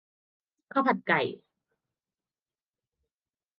[0.71, 1.21] ข้าวผัดไก่